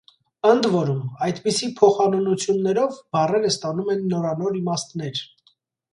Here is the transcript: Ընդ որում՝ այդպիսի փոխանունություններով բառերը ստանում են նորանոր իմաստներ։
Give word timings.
Ընդ 0.51 0.67
որում՝ 0.75 1.01
այդպիսի 1.25 1.69
փոխանունություններով 1.81 2.97
բառերը 3.17 3.53
ստանում 3.57 3.93
են 3.97 4.03
նորանոր 4.15 4.61
իմաստներ։ 4.65 5.27